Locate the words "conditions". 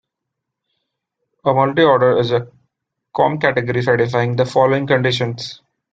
4.87-5.61